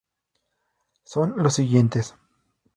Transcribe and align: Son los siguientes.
Son 1.03 1.35
los 1.37 1.53
siguientes. 1.53 2.15